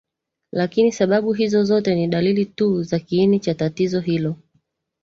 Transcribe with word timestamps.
Lakini 0.51 0.91
sababu 0.91 1.33
hizo 1.33 1.63
zote 1.63 1.95
ni 1.95 2.07
dalili 2.07 2.45
tu 2.45 2.83
za 2.83 2.99
kiini 2.99 3.39
cha 3.39 3.55
tatizo 3.55 3.99
hilo 3.99 4.35